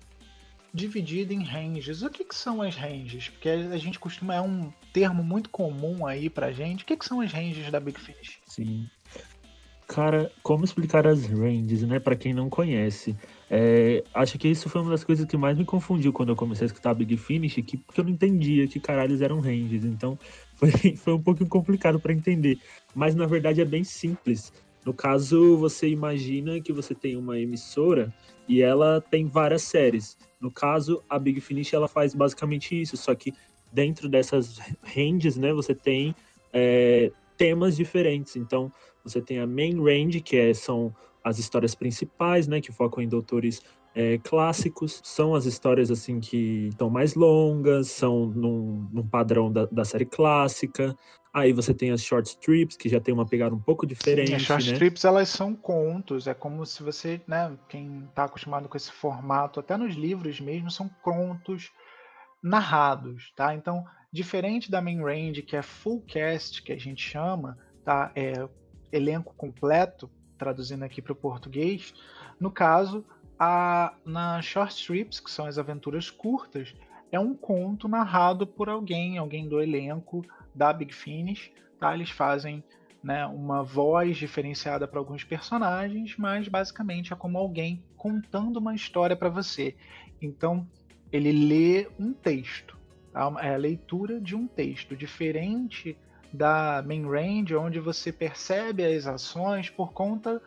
dividida 0.73 1.33
em 1.33 1.43
ranges. 1.43 2.03
O 2.03 2.11
que, 2.11 2.23
que 2.23 2.35
são 2.35 2.61
as 2.61 2.77
ranges? 2.77 3.31
Porque 3.31 3.49
a 3.49 3.77
gente 3.79 3.99
costuma, 3.99 4.35
é 4.35 4.41
um 4.41 4.71
termo 4.93 5.25
muito 5.25 5.49
comum 5.49 6.07
aí 6.07 6.29
pra 6.29 6.53
gente. 6.53 6.85
O 6.85 6.87
que, 6.87 6.97
que 6.97 7.05
são 7.05 7.21
as 7.21 7.33
ranges 7.33 7.71
da 7.71 7.81
Big 7.81 7.99
Finish? 7.99 8.39
Sim. 8.47 8.89
Cara, 9.89 10.31
como 10.43 10.65
explicar 10.65 11.07
as 11.07 11.27
ranges, 11.27 11.83
né, 11.83 11.99
para 11.99 12.15
quem 12.15 12.33
não 12.33 12.49
conhece? 12.49 13.17
É, 13.53 14.05
acho 14.15 14.39
que 14.39 14.47
isso 14.47 14.69
foi 14.69 14.81
uma 14.81 14.93
das 14.93 15.03
coisas 15.03 15.27
que 15.27 15.37
mais 15.37 15.59
me 15.59 15.65
confundiu 15.65 16.13
quando 16.13 16.29
eu 16.29 16.37
comecei 16.37 16.65
a 16.65 16.69
escutar 16.69 16.95
Big 16.95 17.17
Finish, 17.17 17.55
que, 17.55 17.77
porque 17.77 18.01
eu 18.01 18.05
não 18.05 18.13
entendia 18.13 18.69
que 18.69 18.79
caralhos 18.79 19.21
eram 19.21 19.41
ranges. 19.41 19.85
Então 19.85 20.17
foi, 20.55 20.71
foi 20.97 21.15
um 21.15 21.23
pouquinho 21.23 21.49
complicado 21.49 21.99
para 21.99 22.13
entender. 22.13 22.61
Mas 22.95 23.17
na 23.17 23.27
verdade 23.27 23.61
é 23.61 23.65
bem 23.65 23.83
simples. 23.83 24.53
No 24.87 24.95
caso, 24.95 25.59
você 25.59 25.89
imagina 25.89 26.61
que 26.61 26.73
você 26.73 26.95
tem 26.95 27.17
uma 27.17 27.39
emissora 27.39 28.15
e 28.49 28.63
ela 28.63 29.01
tem 29.01 29.27
várias 29.27 29.63
séries. 29.63 30.17
No 30.41 30.51
caso, 30.51 31.03
a 31.09 31.19
Big 31.19 31.41
Finish 31.41 31.75
ela 31.75 31.89
faz 31.89 32.15
basicamente 32.15 32.81
isso, 32.81 32.97
só 32.97 33.15
que 33.15 33.35
dentro 33.73 34.09
dessas 34.09 34.59
ranges, 34.83 35.37
né, 35.37 35.53
você 35.53 35.75
tem 35.75 36.15
é, 36.53 37.13
temas 37.37 37.77
diferentes. 37.77 38.37
Então, 38.37 38.73
você 39.05 39.21
tem 39.21 39.39
a 39.39 39.47
main 39.47 39.83
range, 39.83 40.21
que 40.21 40.37
é, 40.37 40.55
são 40.55 40.95
as 41.23 41.39
histórias 41.39 41.75
principais, 41.75 42.47
né, 42.47 42.61
que 42.61 42.73
focam 42.73 43.03
em 43.03 43.09
doutores 43.09 43.61
é, 43.95 44.19
clássicos, 44.19 45.01
são 45.05 45.35
as 45.35 45.47
histórias 45.47 45.91
assim 45.91 46.21
que 46.21 46.69
estão 46.69 46.89
mais 46.89 47.15
longas, 47.15 47.89
são 47.89 48.27
num, 48.27 48.89
num 48.93 49.07
padrão 49.07 49.53
da, 49.53 49.67
da, 49.67 49.85
série 49.85 50.07
clássica. 50.07 50.95
Aí 51.33 51.53
você 51.53 51.75
tem 51.75 51.91
as 51.91 52.03
short 52.03 52.29
strips, 52.29 52.77
que 52.77 52.89
já 52.89 53.01
tem 53.01 53.13
uma 53.13 53.27
pegada 53.27 53.55
um 53.55 53.61
pouco 53.61 53.87
diferente. 53.87 54.29
Sim, 54.29 54.35
as 54.35 54.43
short 54.43 54.67
né? 54.67 54.73
strips 54.73 55.05
elas 55.05 55.29
são 55.29 55.55
contos, 55.55 56.27
é 56.27 56.35
como 56.35 56.65
se 56.65 56.83
você, 56.83 57.21
né, 57.27 57.57
quem 57.69 58.05
está 58.09 58.25
acostumado 58.25 58.69
com 58.69 58.77
esse 58.77 58.91
formato, 58.91 59.61
até 59.61 59.77
nos 59.77 59.95
livros 59.95 60.41
mesmo, 60.41 60.71
são 60.71 60.89
contos 61.03 61.71
narrados, 62.43 63.33
tá? 63.37 63.55
Então, 63.55 63.85
diferente 64.13 64.71
da 64.71 64.81
main 64.81 65.03
range, 65.03 65.43
que 65.43 65.57
é 65.57 65.63
full 65.63 66.03
cast, 66.03 66.63
que 66.63 66.73
a 66.73 66.79
gente 66.79 67.03
chama, 67.03 67.59
tá? 67.85 68.11
É 68.15 68.49
elenco 68.93 69.35
completo, 69.37 70.11
traduzindo 70.41 70.83
aqui 70.83 71.03
para 71.03 71.13
o 71.13 71.17
português. 71.17 71.93
No 72.41 72.51
caso, 72.51 73.05
a, 73.39 73.93
na 74.07 74.41
short 74.41 74.75
strips, 74.75 75.21
que 75.21 75.31
são 75.31 75.45
as 75.45 75.59
aventuras 75.59 76.09
curtas, 76.09 76.75
é 77.13 77.21
um 77.21 77.35
conto 77.35 77.87
narrado 77.87 78.47
por 78.47 78.71
alguém, 78.71 79.19
alguém 79.19 79.47
do 79.47 79.61
elenco 79.61 80.25
da 80.55 80.73
Big 80.73 80.95
Finish. 80.95 81.53
Tá? 81.79 81.93
Eles 81.93 82.09
fazem 82.09 82.65
né, 83.03 83.27
uma 83.27 83.63
voz 83.63 84.17
diferenciada 84.17 84.89
para 84.89 84.99
alguns 84.99 85.25
personagens, 85.25 86.17
mas 86.17 86.49
basicamente 86.49 87.13
é 87.13 87.17
como 87.17 87.37
alguém 87.37 87.85
contando 87.99 88.57
uma 88.57 88.75
história 88.75 89.15
para 89.15 89.29
você. 89.29 89.77
Então, 90.23 90.67
ele 91.13 91.33
lê 91.33 91.87
um 91.99 92.15
texto, 92.15 92.79
tá? 93.13 93.31
é 93.41 93.55
a 93.55 93.59
leitura 93.59 94.19
de 94.19 94.35
um 94.35 94.47
texto, 94.47 94.97
diferente 94.97 95.99
da 96.33 96.83
main 96.87 97.07
range, 97.07 97.55
onde 97.57 97.81
você 97.81 98.13
percebe 98.13 98.85
as 98.85 99.07
ações 99.07 99.69
por 99.69 99.93
conta 99.93 100.41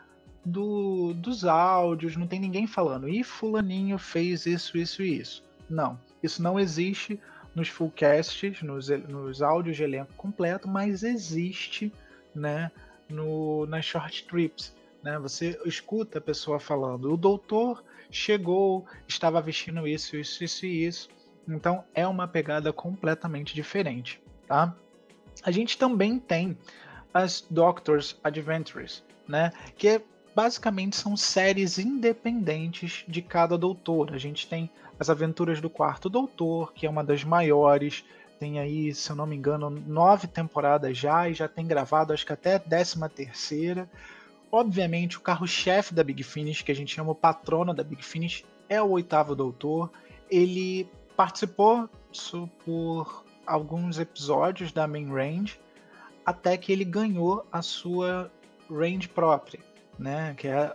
do, 0.45 1.13
dos 1.13 1.45
áudios, 1.45 2.15
não 2.15 2.27
tem 2.27 2.39
ninguém 2.39 2.67
falando, 2.67 3.07
e 3.07 3.23
fulaninho 3.23 3.97
fez 3.97 4.45
isso, 4.45 4.77
isso 4.77 5.01
e 5.01 5.19
isso. 5.19 5.43
Não, 5.69 5.99
isso 6.21 6.41
não 6.41 6.59
existe 6.59 7.19
nos 7.55 7.69
fullcasts, 7.69 8.61
nos, 8.61 8.89
nos 8.89 9.41
áudios 9.41 9.77
de 9.77 9.83
elenco 9.83 10.13
completo, 10.15 10.67
mas 10.67 11.03
existe 11.03 11.93
né, 12.33 12.71
no, 13.09 13.65
nas 13.67 13.85
short 13.85 14.25
trips. 14.25 14.75
Né? 15.01 15.17
Você 15.19 15.59
escuta 15.65 16.17
a 16.17 16.21
pessoa 16.21 16.59
falando, 16.59 17.13
o 17.13 17.17
doutor 17.17 17.83
chegou, 18.09 18.85
estava 19.07 19.41
vestindo 19.41 19.87
isso, 19.87 20.15
isso, 20.15 20.43
isso 20.43 20.65
e 20.65 20.85
isso. 20.85 21.09
Então 21.47 21.83
é 21.93 22.07
uma 22.07 22.27
pegada 22.27 22.71
completamente 22.71 23.53
diferente, 23.53 24.21
tá? 24.47 24.75
A 25.41 25.51
gente 25.51 25.77
também 25.77 26.19
tem 26.19 26.57
as 27.13 27.45
Doctor's 27.49 28.19
Adventures, 28.23 29.03
né? 29.27 29.51
Que 29.77 29.87
é, 29.87 30.01
basicamente 30.35 30.95
são 30.95 31.15
séries 31.15 31.77
independentes 31.77 33.03
de 33.07 33.21
cada 33.21 33.57
doutor. 33.57 34.13
A 34.13 34.17
gente 34.17 34.47
tem 34.47 34.69
as 34.99 35.09
Aventuras 35.09 35.61
do 35.61 35.69
Quarto 35.69 36.09
Doutor, 36.09 36.73
que 36.73 36.85
é 36.85 36.89
uma 36.89 37.03
das 37.03 37.23
maiores. 37.23 38.03
Tem 38.39 38.59
aí, 38.59 38.93
se 38.93 39.09
eu 39.09 39.15
não 39.15 39.25
me 39.25 39.35
engano, 39.35 39.69
nove 39.69 40.27
temporadas 40.27 40.97
já 40.97 41.29
e 41.29 41.33
já 41.33 41.47
tem 41.47 41.65
gravado, 41.65 42.13
acho 42.13 42.25
que 42.25 42.33
até 42.33 42.55
a 42.55 42.57
décima 42.57 43.07
terceira. 43.07 43.89
Obviamente, 44.51 45.17
o 45.17 45.21
carro-chefe 45.21 45.93
da 45.93 46.03
Big 46.03 46.21
Finish, 46.23 46.61
que 46.61 46.71
a 46.71 46.75
gente 46.75 46.93
chama 46.93 47.11
o 47.11 47.15
patrono 47.15 47.73
da 47.73 47.83
Big 47.83 48.03
Finish, 48.03 48.45
é 48.69 48.81
o 48.81 48.89
oitavo 48.91 49.35
doutor. 49.35 49.91
Ele 50.29 50.87
participou 51.15 51.89
por 52.63 53.22
alguns 53.45 53.99
episódios 53.99 54.71
da 54.71 54.87
main 54.87 55.11
range 55.11 55.59
até 56.25 56.57
que 56.57 56.71
ele 56.71 56.85
ganhou 56.85 57.45
a 57.51 57.61
sua 57.61 58.31
range 58.69 59.07
própria, 59.07 59.59
né? 59.99 60.33
Que 60.37 60.47
é, 60.47 60.73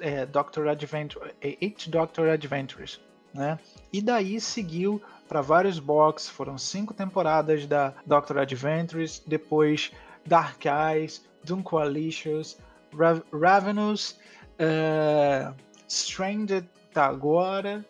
é 0.00 0.26
Doctor 0.26 0.68
Adventure, 0.68 1.32
é 1.40 1.56
Eight 1.60 1.90
Doctor 1.90 2.28
Adventures, 2.28 3.00
né? 3.34 3.58
E 3.92 4.00
daí 4.00 4.40
seguiu 4.40 5.02
para 5.28 5.40
vários 5.40 5.78
box, 5.78 6.28
foram 6.28 6.58
cinco 6.58 6.92
temporadas 6.94 7.66
da 7.66 7.94
Doctor 8.06 8.38
Adventures, 8.38 9.22
depois 9.26 9.92
Dark 10.26 10.64
Eyes, 10.64 11.24
Doom 11.44 11.62
Coalitions, 11.62 12.58
Ravenous, 13.32 14.18
uh, 14.58 15.54
Stranded 15.88 16.68
tá 16.92 17.06
agora, 17.06 17.84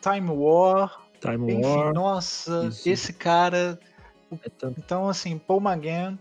Time 0.00 0.30
War. 0.30 1.07
Time 1.20 1.52
enfim, 1.52 1.64
War. 1.64 1.92
Nossa, 1.92 2.66
Isso. 2.68 2.88
esse 2.88 3.12
cara. 3.12 3.78
É 4.44 4.48
tanto... 4.48 4.78
Então, 4.78 5.08
assim, 5.08 5.38
Paul 5.38 5.60
McGann, 5.60 6.18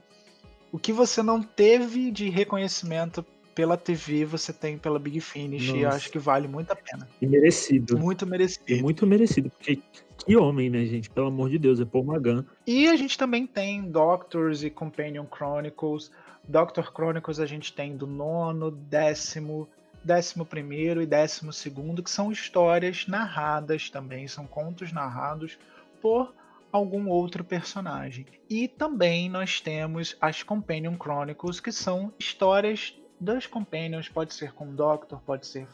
o 0.72 0.80
que 0.80 0.94
você 0.94 1.22
não 1.22 1.42
teve 1.42 2.12
de 2.12 2.30
reconhecimento 2.30 3.26
pela 3.54 3.76
TV, 3.76 4.24
você 4.24 4.54
tem 4.54 4.78
pela 4.78 5.00
Big 5.00 5.20
Finish 5.20 5.68
Nossa. 5.68 5.80
e 5.80 5.86
acho 5.86 6.12
que 6.12 6.20
vale 6.20 6.48
muito 6.48 6.72
a 6.72 6.76
pena. 6.76 7.08
E 7.22 7.26
merecido. 7.26 7.98
Muito 7.98 8.26
merecido. 8.26 8.64
E 8.68 8.82
muito 8.82 9.06
merecido, 9.08 9.50
porque 9.50 9.82
que 10.18 10.38
homem, 10.38 10.70
né, 10.70 10.86
gente? 10.86 11.10
Pelo 11.10 11.28
amor 11.28 11.50
de 11.50 11.58
Deus, 11.58 11.80
é 11.80 11.86
Paul 11.86 12.06
McGann. 12.06 12.46
E 12.66 12.88
a 12.88 12.96
gente 12.96 13.18
também 13.18 13.48
tem 13.48 13.90
Doctors 13.90 14.64
e 14.64 14.70
Companion 14.70 15.26
Chronicles, 15.26 16.12
Doctor 16.48 16.92
Chronicles 16.94 17.40
a 17.40 17.46
gente 17.46 17.74
tem 17.74 17.98
do 17.98 18.08
nono, 18.08 18.72
décimo, 18.72 19.68
décimo 20.08 20.46
primeiro 20.46 21.02
e 21.02 21.06
décimo 21.06 21.54
segundo, 21.54 22.02
que 22.02 22.10
são 22.10 22.32
histórias 22.32 23.06
narradas 23.08 23.90
também, 23.90 24.28
são 24.28 24.48
contos 24.48 24.92
narrados 24.92 25.60
por 26.02 26.34
algum 26.72 27.10
outro 27.10 27.44
personagem. 27.44 28.26
E 28.50 28.68
também 28.68 29.30
nós 29.30 29.62
temos 29.62 30.16
as 30.20 30.42
Companion 30.42 30.96
Chronicles, 30.96 31.60
que 31.60 31.72
são 31.72 32.12
histórias 32.18 32.98
das 33.20 33.46
Companions, 33.46 34.10
pode 34.10 34.34
ser 34.34 34.54
com 34.54 34.70
o 34.70 34.74
Doctor, 34.74 35.20
pode 35.26 35.46
ser 35.46 35.68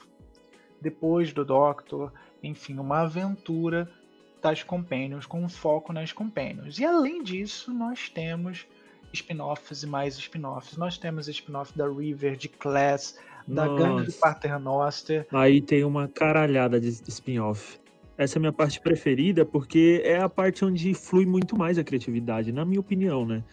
depois 0.82 1.32
do 1.32 1.46
Doctor, 1.46 2.12
enfim, 2.42 2.78
uma 2.78 3.02
aventura 3.02 3.90
das 4.42 4.63
Companions 4.63 5.25
com 5.25 5.48
foco 5.48 5.94
nas 5.94 6.12
Companions. 6.12 6.78
E 6.78 6.86
além 6.86 7.24
disso, 7.24 7.74
nós 7.74 8.10
temos 8.10 8.68
spin-offs 9.13 9.84
e 9.84 9.88
mais 9.88 10.18
spin-offs. 10.18 10.75
Nós 10.75 10.98
temos 10.98 11.28
spin-off 11.28 11.78
da 11.78 11.88
River, 11.88 12.36
de 12.36 12.50
Class, 12.50 13.18
da 13.48 13.66
Nossa. 13.66 13.84
Gangue 13.84 14.06
do 14.06 14.14
Paternoster. 14.14 15.28
Aí 15.32 15.62
tem 15.62 15.84
uma 15.84 16.08
caralhada 16.08 16.80
de 16.80 16.90
spin-off. 16.90 17.80
Essa 18.18 18.38
é 18.38 18.40
a 18.40 18.42
minha 18.42 18.54
parte 18.54 18.80
preferida 18.80 19.46
porque 19.46 20.02
é 20.06 20.20
a 20.20 20.30
parte 20.30 20.64
onde 20.64 20.94
flui 20.94 21.26
muito 21.26 21.58
mais 21.58 21.78
a 21.78 21.84
criatividade, 21.84 22.52
na 22.52 22.64
minha 22.64 22.80
opinião, 22.80 23.26
né? 23.26 23.44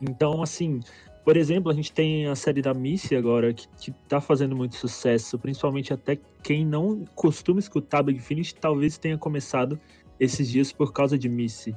Então, 0.00 0.42
assim, 0.42 0.80
por 1.24 1.36
exemplo, 1.36 1.70
a 1.70 1.74
gente 1.74 1.92
tem 1.92 2.26
a 2.26 2.34
série 2.34 2.62
da 2.62 2.72
Missy 2.72 3.16
agora, 3.16 3.52
que, 3.52 3.66
que 3.78 3.92
tá 4.08 4.20
fazendo 4.20 4.56
muito 4.56 4.76
sucesso, 4.76 5.38
principalmente 5.38 5.92
até 5.92 6.18
quem 6.42 6.64
não 6.64 7.04
costuma 7.14 7.58
escutar 7.58 8.02
Big 8.02 8.20
Finish, 8.20 8.52
talvez 8.52 8.96
tenha 8.96 9.18
começado 9.18 9.78
esses 10.20 10.48
dias 10.48 10.72
por 10.72 10.92
causa 10.92 11.18
de 11.18 11.28
Missy. 11.28 11.74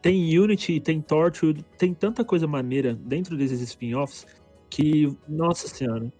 Tem 0.00 0.38
Unity, 0.38 0.78
tem 0.78 1.00
Torchwood, 1.00 1.64
tem 1.78 1.94
tanta 1.94 2.24
coisa 2.24 2.46
maneira 2.46 2.94
dentro 2.94 3.36
desses 3.36 3.60
spin-offs 3.60 4.26
que, 4.68 5.16
nossa 5.28 5.68
senhora. 5.68 6.12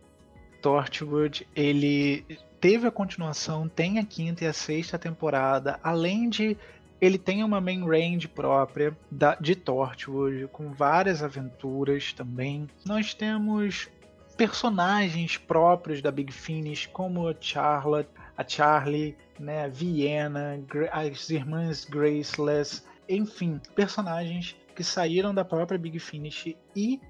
Torchwood, 0.63 1.47
ele 1.55 2.25
teve 2.61 2.87
a 2.87 2.91
continuação, 2.91 3.69
tem 3.69 3.99
a 3.99 4.05
quinta 4.05 4.45
e 4.45 4.47
a 4.47 4.53
sexta 4.53 4.97
temporada, 4.97 5.81
além 5.83 6.31
de 6.31 6.57
ele 7.01 7.19
tem 7.19 7.43
uma 7.43 7.61
main 7.61 7.85
range 7.85 8.29
própria 8.29 8.97
da, 9.11 9.35
de 9.35 9.57
Torchwood, 9.57 10.47
com 10.53 10.71
várias 10.73 11.21
aventuras 11.21 12.13
também. 12.13 12.69
Nós 12.87 13.13
temos 13.13 13.89
personagens 14.37 15.37
próprios 15.37 16.01
da 16.01 16.13
Big 16.13 16.33
Finish, 16.33 16.87
como 16.87 17.27
a 17.27 17.35
Charlotte, 17.39 18.09
a 18.37 18.47
Charlie, 18.47 19.17
né, 19.39 19.65
a 19.65 19.69
Vienna, 19.69 20.61
as 20.93 21.29
irmãs 21.29 21.85
Graceless, 21.85 22.85
enfim, 23.09 23.61
personagens 23.75 24.57
que 24.75 24.85
saíram 24.85 25.35
da 25.35 25.45
própria 25.45 25.79
Big 25.79 25.99
Finish 25.99 26.57
e 26.75 27.01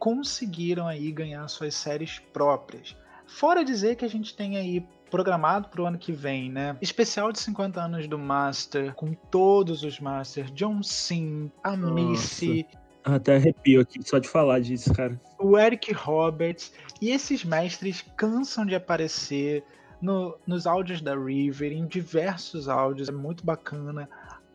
conseguiram 0.00 0.88
aí 0.88 1.12
ganhar 1.12 1.46
suas 1.46 1.74
séries 1.74 2.18
próprias. 2.18 2.96
Fora 3.26 3.64
dizer 3.64 3.94
que 3.94 4.04
a 4.04 4.08
gente 4.08 4.34
tem 4.34 4.56
aí 4.56 4.84
programado 5.08 5.68
para 5.68 5.82
o 5.82 5.86
ano 5.86 5.98
que 5.98 6.10
vem, 6.10 6.50
né? 6.50 6.76
Especial 6.80 7.30
de 7.30 7.38
50 7.38 7.80
anos 7.80 8.08
do 8.08 8.18
Master, 8.18 8.92
com 8.94 9.12
todos 9.12 9.84
os 9.84 10.00
Masters, 10.00 10.50
John 10.52 10.82
Sim, 10.82 11.52
a 11.62 11.76
Nossa. 11.76 11.94
Missy. 11.94 12.66
Até 13.04 13.36
arrepio 13.36 13.80
aqui 13.80 14.00
só 14.02 14.18
de 14.18 14.28
falar 14.28 14.60
disso, 14.60 14.92
cara. 14.92 15.20
O 15.38 15.56
Eric 15.56 15.92
Roberts. 15.92 16.72
E 17.00 17.10
esses 17.10 17.44
mestres 17.44 18.04
cansam 18.16 18.66
de 18.66 18.74
aparecer 18.74 19.62
no, 20.02 20.36
nos 20.46 20.66
áudios 20.66 21.00
da 21.00 21.14
River, 21.14 21.72
em 21.72 21.86
diversos 21.86 22.68
áudios, 22.68 23.08
é 23.08 23.12
muito 23.12 23.44
bacana 23.44 24.08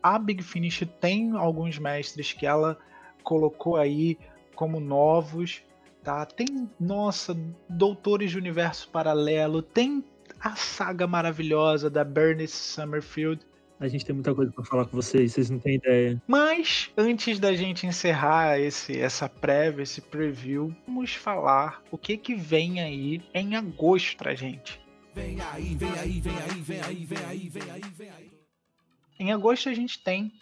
a 0.06 0.20
Big 0.20 0.40
Finish 0.40 0.86
tem 1.00 1.32
alguns 1.32 1.80
mestres 1.80 2.32
que 2.32 2.46
ela 2.46 2.78
colocou 3.24 3.76
aí 3.76 4.16
como 4.56 4.80
novos, 4.80 5.62
tá? 6.02 6.26
Tem, 6.26 6.68
nossa, 6.80 7.36
Doutores 7.68 8.32
de 8.32 8.38
Universo 8.38 8.88
Paralelo, 8.88 9.62
tem 9.62 10.02
a 10.40 10.56
saga 10.56 11.06
maravilhosa 11.06 11.88
da 11.88 12.02
Bernice 12.02 12.56
Summerfield, 12.56 13.46
A 13.78 13.88
gente 13.88 14.06
tem 14.06 14.14
muita 14.14 14.34
coisa 14.34 14.50
para 14.50 14.64
falar 14.64 14.86
com 14.86 14.96
vocês, 14.96 15.32
vocês 15.32 15.50
não 15.50 15.58
têm 15.58 15.74
ideia. 15.74 16.22
Mas 16.26 16.90
antes 16.96 17.38
da 17.38 17.54
gente 17.54 17.86
encerrar 17.86 18.58
esse 18.58 18.98
essa 18.98 19.28
prévia, 19.28 19.82
esse 19.82 20.00
preview, 20.00 20.74
vamos 20.86 21.14
falar 21.14 21.82
o 21.90 21.98
que 21.98 22.16
que 22.16 22.34
vem 22.34 22.80
aí 22.80 23.20
em 23.34 23.54
agosto 23.54 24.16
pra 24.16 24.34
gente. 24.34 24.80
Vem 25.14 25.38
aí, 25.52 25.74
vem 25.74 25.90
aí, 25.98 26.20
vem 26.20 26.38
aí, 26.38 26.60
vem 26.62 26.80
aí, 26.80 27.04
vem 27.04 27.18
aí, 27.26 27.48
vem 27.50 27.70
aí, 27.70 27.82
vem 27.94 28.10
aí. 28.10 28.30
Em 29.18 29.32
agosto 29.32 29.68
a 29.68 29.74
gente 29.74 30.02
tem 30.02 30.32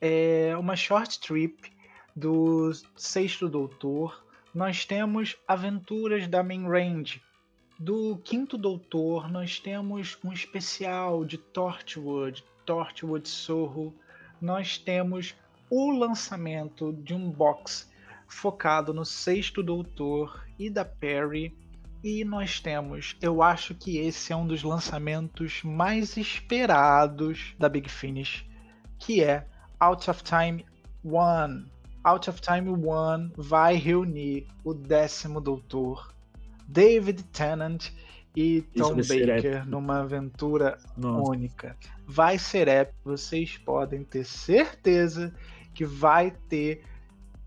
é, 0.00 0.56
uma 0.56 0.76
short 0.76 1.18
trip 1.18 1.73
do 2.14 2.70
Sexto 2.96 3.48
Doutor. 3.48 4.24
Nós 4.54 4.84
temos 4.84 5.36
Aventuras 5.48 6.28
da 6.28 6.42
Main 6.42 6.68
Range. 6.68 7.20
Do 7.78 8.16
Quinto 8.18 8.56
Doutor, 8.56 9.28
nós 9.28 9.58
temos 9.58 10.16
um 10.24 10.32
especial 10.32 11.24
de 11.24 11.36
Torchwood, 11.36 12.44
Torchwood 12.64 13.28
Sorro. 13.28 13.92
Nós 14.40 14.78
temos 14.78 15.34
o 15.68 15.90
lançamento 15.90 16.92
de 16.92 17.14
um 17.14 17.30
box 17.30 17.90
focado 18.28 18.94
no 18.94 19.04
Sexto 19.04 19.62
Doutor 19.62 20.46
e 20.56 20.70
da 20.70 20.84
Perry. 20.84 21.52
E 22.02 22.24
nós 22.24 22.60
temos, 22.60 23.16
eu 23.20 23.42
acho 23.42 23.74
que 23.74 23.96
esse 23.96 24.32
é 24.32 24.36
um 24.36 24.46
dos 24.46 24.62
lançamentos 24.62 25.62
mais 25.64 26.16
esperados 26.16 27.54
da 27.58 27.68
Big 27.68 27.88
Finish, 27.88 28.46
que 28.98 29.24
é 29.24 29.48
Out 29.80 30.10
of 30.10 30.22
Time 30.22 30.64
One. 31.02 31.73
Out 32.04 32.28
of 32.28 32.40
Time 32.40 32.68
One 32.70 33.32
vai 33.36 33.76
reunir 33.76 34.46
o 34.62 34.74
décimo 34.74 35.40
Doutor, 35.40 36.12
David 36.68 37.22
Tennant 37.24 37.90
e 38.36 38.62
Tom 38.76 38.96
Baker 38.96 39.66
numa 39.66 40.00
aventura 40.00 40.78
Nossa. 40.96 41.30
única. 41.30 41.76
Vai 42.06 42.38
ser 42.38 42.68
épico, 42.68 42.98
vocês 43.04 43.56
podem 43.56 44.04
ter 44.04 44.24
certeza 44.24 45.34
que 45.72 45.84
vai 45.84 46.30
ter 46.48 46.82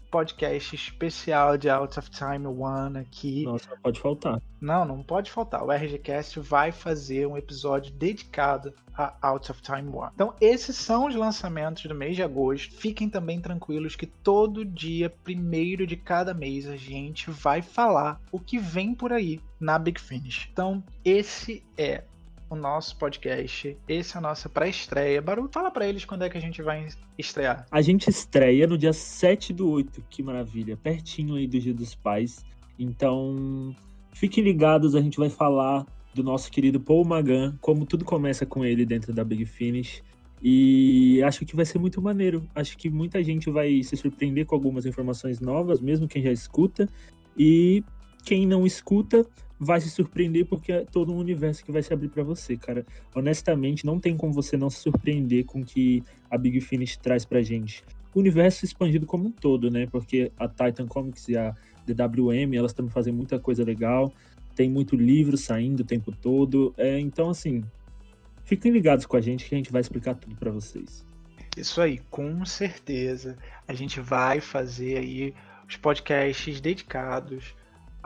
podcast 0.10 0.76
especial 0.76 1.58
de 1.58 1.70
Out 1.70 2.00
of 2.00 2.10
Time 2.10 2.48
One 2.48 3.00
aqui. 3.00 3.44
Nossa, 3.44 3.70
não 3.70 3.78
pode 3.78 4.00
faltar. 4.00 4.42
Não, 4.60 4.86
não 4.86 5.04
pode 5.04 5.32
faltar. 5.32 5.64
O 5.64 5.72
RGCast 5.72 6.40
vai 6.40 6.72
fazer 6.72 7.28
um 7.28 7.38
episódio 7.38 7.94
dedicado 7.94 8.74
a 8.96 9.16
Out 9.22 9.52
of 9.52 9.62
Time 9.62 9.90
One. 9.90 10.12
Então, 10.14 10.34
esses 10.42 10.76
são 10.76 11.08
os 11.08 11.16
lançamentos 11.16 11.84
do 11.84 11.94
mês 11.94 12.16
de 12.16 12.24
agosto. 12.24 12.76
Fiquem 12.76 13.10
também 13.10 13.40
tranquilos 13.40 13.96
que 13.96 14.08
todo 14.08 14.66
dia, 14.66 15.10
primeiro 15.10 15.86
de 15.86 15.96
cada 15.96 16.34
mês, 16.34 16.68
a 16.68 16.76
gente 16.76 17.30
vai 17.30 17.62
falar 17.62 18.20
o 18.32 18.40
que 18.40 18.58
vem 18.58 18.96
por 18.96 19.14
aí 19.14 19.42
na 19.60 19.78
Big 19.78 20.00
Finish. 20.00 20.50
Então, 20.52 20.84
esse 21.06 21.64
é 21.78 22.04
o 22.50 22.56
nosso 22.56 22.98
podcast. 22.98 23.78
Esse 23.88 24.16
é 24.16 24.18
a 24.18 24.22
nossa 24.22 24.48
pré-estreia. 24.50 25.22
Barulho, 25.22 25.50
fala 25.52 25.72
para 25.72 25.88
eles 25.88 26.06
quando 26.06 26.24
é 26.24 26.30
que 26.30 26.38
a 26.38 26.42
gente 26.42 26.62
vai 26.62 26.88
estrear. 27.18 27.66
A 27.72 27.82
gente 27.82 28.10
estreia 28.10 28.68
no 28.68 28.78
dia 28.78 28.94
7 28.94 29.54
do 29.54 29.70
8, 29.70 30.04
que 30.10 30.24
maravilha, 30.24 30.78
pertinho 30.78 31.36
aí 31.36 31.48
do 31.48 31.60
Dia 31.60 31.74
dos 31.74 31.96
Pais. 31.96 32.46
Então, 32.80 33.76
fiquem 34.14 34.44
ligados, 34.44 34.96
a 34.96 35.02
gente 35.02 35.18
vai 35.18 35.30
falar 35.30 35.86
do 36.14 36.24
nosso 36.24 36.52
querido 36.52 36.80
Paul 36.80 37.06
Magan, 37.06 37.58
como 37.62 37.86
tudo 37.86 38.06
começa 38.06 38.46
com 38.46 38.66
ele 38.66 38.86
dentro 38.86 39.14
da 39.14 39.24
Big 39.24 39.46
Finish. 39.46 40.04
E 40.42 41.22
acho 41.24 41.46
que 41.46 41.56
vai 41.56 41.66
ser 41.66 41.80
muito 41.80 42.02
maneiro. 42.02 42.48
Acho 42.54 42.78
que 42.78 42.90
muita 42.90 43.24
gente 43.24 43.50
vai 43.50 43.82
se 43.84 43.98
surpreender 43.98 44.46
com 44.46 44.56
algumas 44.56 44.86
informações 44.86 45.40
novas, 45.40 45.82
mesmo 45.82 46.08
quem 46.08 46.22
já 46.22 46.32
escuta. 46.32 46.88
E 47.36 47.84
quem 48.24 48.46
não 48.46 48.66
escuta 48.66 49.26
vai 49.60 49.82
se 49.82 49.90
surpreender 49.90 50.46
porque 50.46 50.72
é 50.72 50.86
todo 50.86 51.12
um 51.12 51.18
universo 51.18 51.64
que 51.64 51.72
vai 51.72 51.82
se 51.82 51.94
abrir 51.94 52.10
para 52.10 52.24
você, 52.24 52.56
cara. 52.56 52.86
Honestamente, 53.16 53.86
não 53.86 54.00
tem 54.00 54.16
como 54.16 54.34
você 54.34 54.56
não 54.56 54.70
se 54.70 54.80
surpreender 54.80 55.46
com 55.46 55.62
o 55.62 55.66
que 55.66 56.04
a 56.30 56.38
Big 56.38 56.62
Finish 56.62 56.98
traz 56.98 57.26
pra 57.26 57.42
gente. 57.42 57.84
O 58.14 58.20
universo 58.20 58.66
expandido 58.66 59.06
como 59.06 59.28
um 59.28 59.32
todo, 59.32 59.70
né? 59.70 59.88
Porque 59.88 60.32
a 60.38 60.48
Titan 60.48 60.88
Comics 60.88 61.28
e 61.28 61.38
a 61.38 61.56
DWM, 61.86 62.56
elas 62.56 62.74
também 62.74 62.92
fazem 62.92 63.14
muita 63.14 63.40
coisa 63.40 63.64
legal. 63.64 64.14
Tem 64.56 64.70
muito 64.70 64.96
livro 64.96 65.38
saindo 65.38 65.82
o 65.82 65.86
tempo 65.86 66.12
todo. 66.12 66.74
É, 66.78 67.00
então, 67.00 67.30
assim, 67.30 67.64
fiquem 68.44 68.72
ligados 68.72 69.06
com 69.06 69.18
a 69.18 69.22
gente 69.22 69.46
que 69.46 69.56
a 69.56 69.58
gente 69.58 69.72
vai 69.72 69.82
explicar 69.82 70.16
tudo 70.16 70.36
para 70.36 70.52
vocês. 70.52 71.06
Isso 71.56 71.82
aí, 71.82 72.00
com 72.12 72.46
certeza. 72.46 73.38
A 73.68 73.74
gente 73.74 74.00
vai 74.00 74.40
fazer 74.40 74.98
aí 74.98 75.34
os 75.68 75.76
podcasts 75.76 76.62
dedicados 76.62 77.56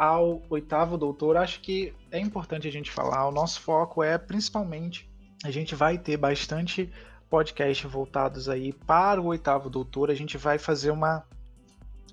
ao 0.02 0.42
oitavo 0.50 0.98
doutor, 0.98 1.38
acho 1.38 1.62
que 1.62 1.94
é 2.10 2.18
importante 2.18 2.68
a 2.68 2.72
gente 2.72 2.90
falar. 2.90 3.28
O 3.28 3.32
nosso 3.32 3.62
foco 3.62 4.02
é 4.02 4.18
principalmente 4.18 5.08
a 5.44 5.52
gente 5.52 5.76
vai 5.76 5.96
ter 5.96 6.18
bastante 6.18 6.92
podcast 7.30 7.86
voltados 7.86 8.50
aí 8.50 8.74
para 8.74 9.22
o 9.22 9.26
oitavo 9.26 9.70
doutor. 9.70 10.10
A 10.10 10.16
gente 10.16 10.40
vai 10.40 10.58
fazer 10.58 10.90
uma, 10.90 11.24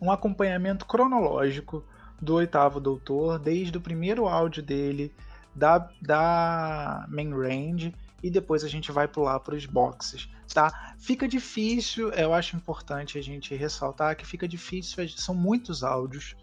um 0.02 0.12
acompanhamento 0.12 0.84
cronológico 0.84 1.82
do 2.20 2.34
oitavo 2.34 2.78
doutor, 2.78 3.38
desde 3.38 3.78
o 3.78 3.80
primeiro 3.80 4.28
áudio 4.28 4.62
dele, 4.62 5.10
da, 5.54 5.90
da 6.02 7.06
main 7.08 7.32
range, 7.32 7.94
e 8.22 8.28
depois 8.28 8.64
a 8.64 8.68
gente 8.68 8.92
vai 8.92 9.08
pular 9.08 9.40
para 9.40 9.54
os 9.54 9.64
boxes, 9.64 10.28
tá? 10.52 10.94
Fica 10.98 11.26
difícil, 11.26 12.10
eu 12.10 12.34
acho 12.34 12.54
importante 12.54 13.16
a 13.16 13.22
gente 13.22 13.54
ressaltar 13.54 14.14
que 14.14 14.26
fica 14.26 14.46
difícil, 14.46 15.08
são 15.08 15.34
muitos 15.34 15.82
áudios, 15.82 16.36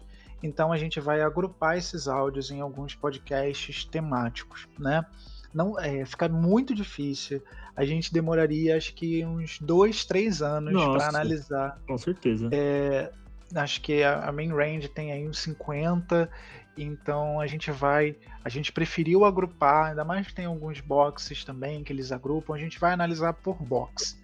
então 0.46 0.72
a 0.72 0.76
gente 0.78 1.00
vai 1.00 1.20
agrupar 1.20 1.76
esses 1.76 2.08
áudios 2.08 2.50
em 2.50 2.60
alguns 2.60 2.94
podcasts 2.94 3.84
temáticos, 3.84 4.68
né? 4.78 5.04
Não, 5.52 5.78
é, 5.78 6.04
fica 6.04 6.28
muito 6.28 6.74
difícil. 6.74 7.42
A 7.74 7.84
gente 7.84 8.12
demoraria 8.12 8.76
acho 8.76 8.94
que 8.94 9.24
uns 9.24 9.58
dois, 9.58 10.04
três 10.04 10.42
anos 10.42 10.72
para 10.72 11.08
analisar. 11.08 11.78
Com 11.86 11.96
certeza. 11.96 12.48
É, 12.52 13.10
acho 13.54 13.80
que 13.80 14.02
a, 14.02 14.28
a 14.28 14.32
main 14.32 14.52
range 14.52 14.88
tem 14.88 15.12
aí 15.12 15.26
uns 15.26 15.38
50 15.38 16.28
então 16.76 17.40
a 17.40 17.46
gente 17.46 17.70
vai, 17.70 18.16
a 18.44 18.48
gente 18.48 18.70
preferiu 18.70 19.24
agrupar, 19.24 19.90
ainda 19.90 20.04
mais 20.04 20.26
que 20.26 20.34
tem 20.34 20.44
alguns 20.44 20.80
boxes 20.80 21.44
também 21.44 21.82
que 21.82 21.92
eles 21.92 22.12
agrupam, 22.12 22.54
a 22.54 22.58
gente 22.58 22.78
vai 22.78 22.92
analisar 22.92 23.32
por 23.32 23.56
box, 23.62 24.20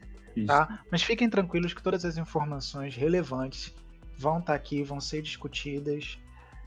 tá? 0.47 0.81
Mas 0.91 1.03
fiquem 1.03 1.31
tranquilos 1.31 1.73
que 1.73 1.83
todas 1.83 2.05
as 2.05 2.19
informações 2.19 2.95
relevantes 2.95 3.75
vão 4.23 4.39
estar 4.39 4.53
tá 4.53 4.55
aqui, 4.55 4.83
vão 4.83 5.01
ser 5.01 5.21
discutidas. 5.21 6.19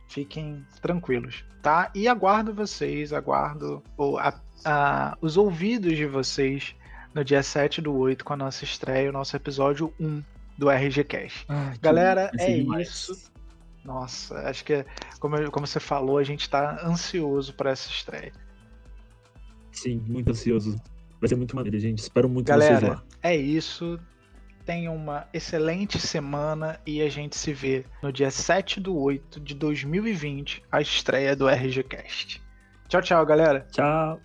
Fiquem 0.08 0.63
tranquilos, 0.82 1.44
tá? 1.63 1.89
E 1.96 2.08
aguardo 2.08 2.54
vocês, 2.54 3.12
aguardo 3.12 3.82
ou, 3.98 4.20
a, 4.20 4.39
a, 4.63 5.18
os 5.20 5.36
ouvidos 5.36 5.98
de 5.98 6.06
vocês 6.06 6.76
no 7.12 7.24
dia 7.24 7.41
7 7.41 7.82
do 7.82 7.96
8 7.96 8.24
com 8.24 8.34
a 8.34 8.38
nossa 8.38 8.63
estreia, 8.63 9.10
o 9.10 9.13
nosso 9.13 9.36
episódio 9.36 9.91
1 10.00 10.22
do 10.58 10.70
RGCast. 10.70 11.46
Ah, 11.50 11.74
Galera, 11.82 12.30
é 12.38 12.58
demais. 12.58 12.89
isso. 12.89 13.32
Nossa, 13.84 14.36
acho 14.50 14.63
que, 14.63 14.86
como, 15.20 15.50
como 15.50 15.65
você 15.65 15.80
falou, 15.80 16.18
a 16.18 16.24
gente 16.24 16.41
está 16.41 16.86
ansioso 16.86 17.54
para 17.54 17.72
essa 17.72 17.89
estreia. 17.89 18.32
Sim, 19.72 20.04
muito 20.08 20.32
ansioso. 20.32 20.76
Vai 21.20 21.30
ser 21.30 21.36
muito 21.36 21.56
maneiro, 21.56 21.80
gente. 21.80 22.00
Espero 22.00 22.30
muito 22.30 22.48
Galera, 22.48 22.80
vocês 22.80 22.91
lá. 22.91 23.04
É 23.24 23.36
isso. 23.36 24.00
Tenham 24.65 24.95
uma 24.95 25.28
excelente 25.32 25.99
semana 25.99 26.80
e 26.86 27.01
a 27.01 27.10
gente 27.10 27.36
se 27.36 27.54
vê 27.54 27.86
no 28.01 28.12
dia 28.12 28.32
7 28.32 28.80
do 28.80 28.97
8 28.97 29.39
de 29.39 29.54
2020, 29.54 30.63
a 30.71 30.82
estreia 30.82 31.36
do 31.36 31.47
RGCast. 31.47 32.41
Tchau, 32.88 33.01
tchau, 33.01 33.25
galera. 33.25 33.67
Tchau. 33.71 34.19